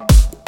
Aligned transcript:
you 0.00 0.43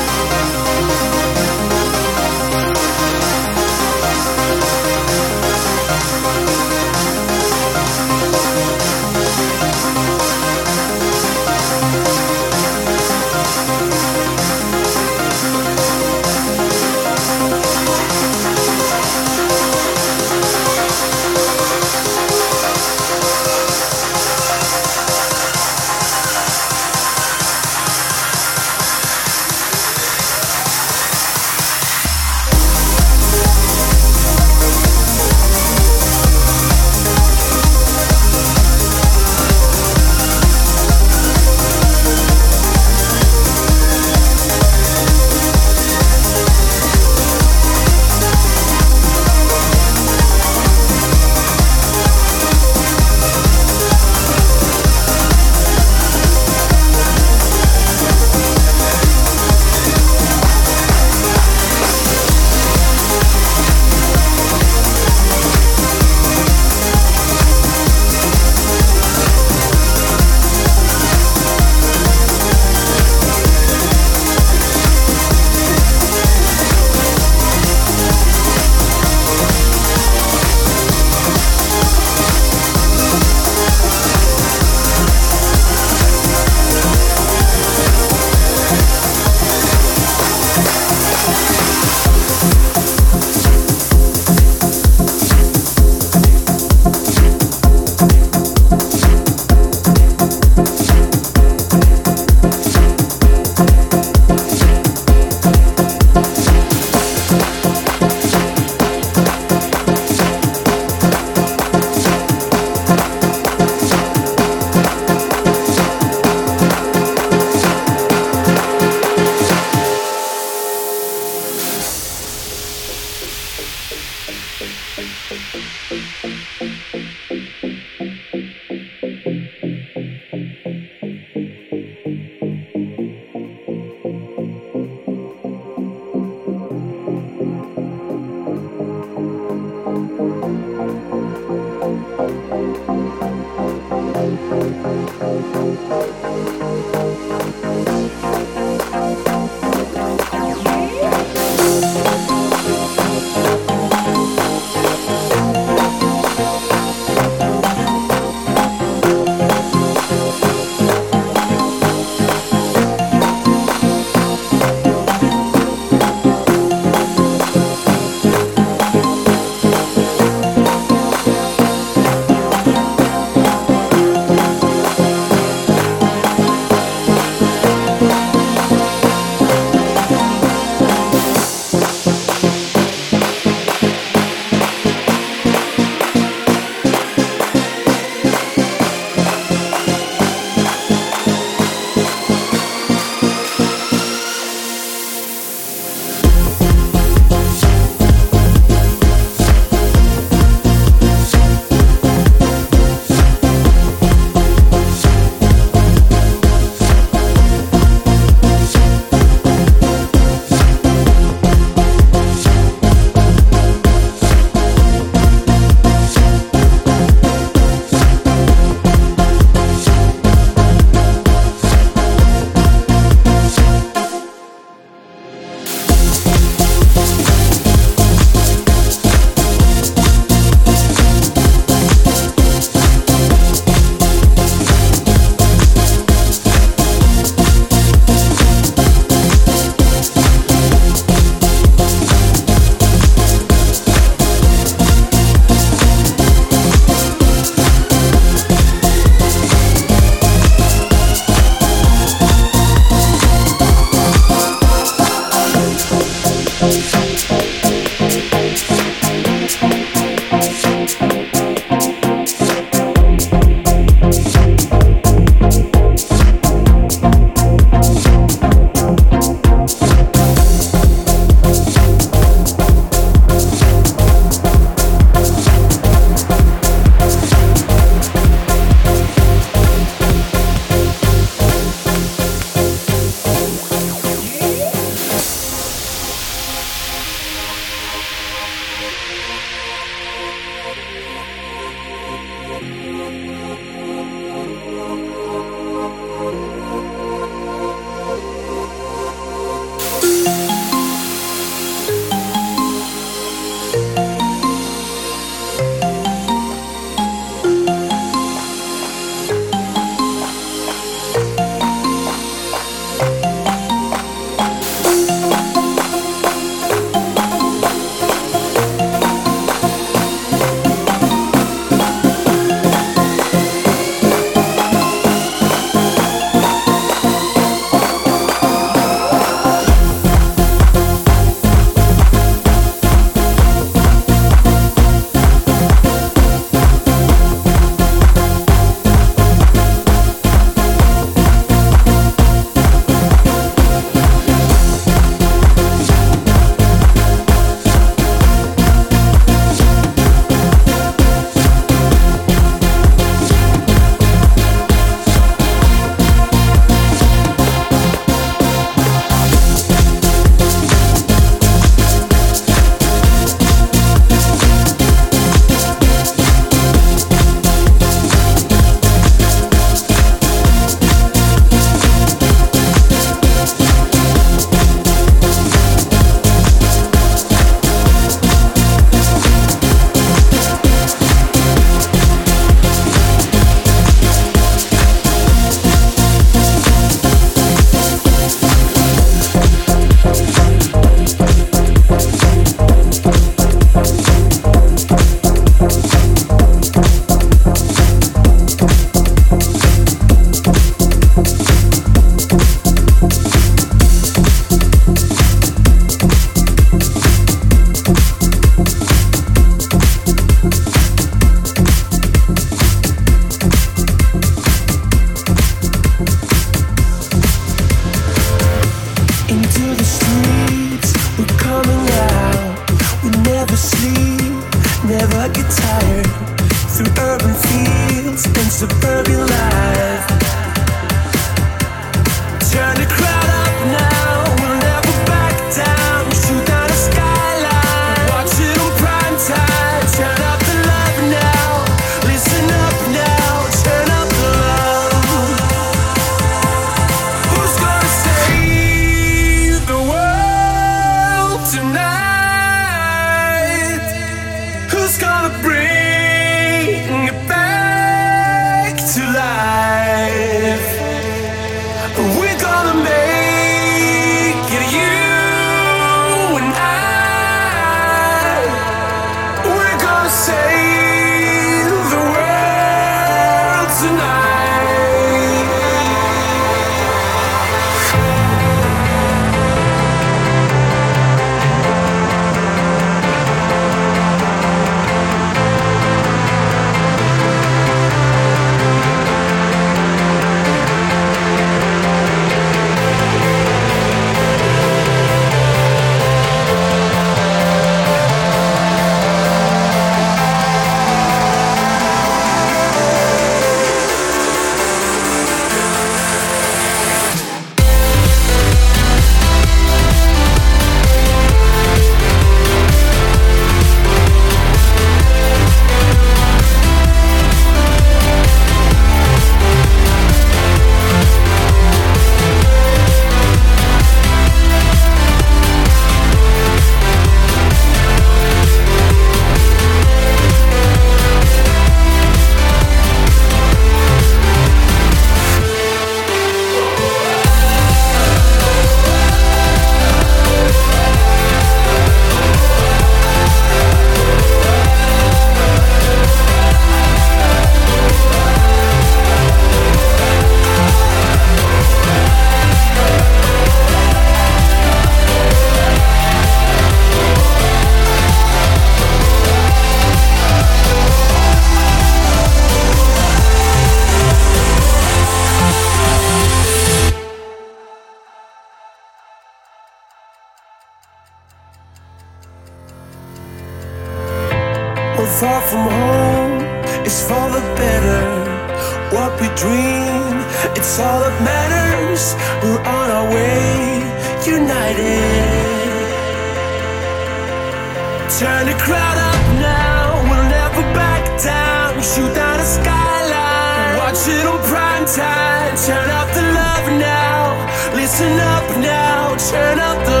Watch 593.91 594.07
it 594.07 594.25
on 594.25 594.39
prime 594.47 594.85
time. 594.85 595.57
Turn 595.57 595.89
up 595.89 596.07
the 596.15 596.21
love 596.21 596.67
now. 596.79 597.75
Listen 597.75 598.17
up 598.19 598.47
now. 598.57 599.17
Turn 599.17 599.59
up 599.59 599.85
the 599.85 600.00